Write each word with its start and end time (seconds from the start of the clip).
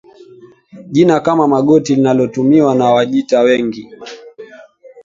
Jina 0.91 1.19
kama 1.19 1.47
Magoti 1.47 1.95
linalotumiwa 1.95 2.75
na 2.75 2.85
Wajita 2.85 3.39
wengi 3.39 3.89